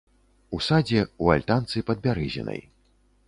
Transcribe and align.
У 0.57 0.59
садзе, 0.67 1.03
у 1.25 1.29
альтанцы, 1.35 1.85
пад 1.89 2.01
бярэзінай. 2.05 2.61